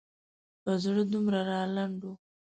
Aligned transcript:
په 0.63 0.71
زړه 0.83 1.01
دومره 1.13 1.39
رالنډ 1.49 1.99
و. 2.09 2.13